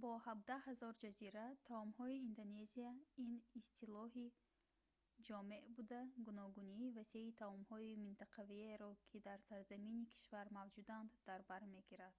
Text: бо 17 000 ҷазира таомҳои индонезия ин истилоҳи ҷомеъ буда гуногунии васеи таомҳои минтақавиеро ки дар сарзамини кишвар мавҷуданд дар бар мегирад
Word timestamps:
бо 0.00 0.10
17 0.26 0.74
000 0.74 1.02
ҷазира 1.02 1.46
таомҳои 1.68 2.22
индонезия 2.28 2.90
ин 3.26 3.32
истилоҳи 3.60 4.26
ҷомеъ 5.26 5.60
буда 5.76 6.00
гуногунии 6.26 6.94
васеи 6.98 7.36
таомҳои 7.42 8.00
минтақавиеро 8.04 8.90
ки 9.10 9.18
дар 9.26 9.38
сарзамини 9.48 10.10
кишвар 10.12 10.46
мавҷуданд 10.58 11.10
дар 11.28 11.40
бар 11.50 11.62
мегирад 11.74 12.16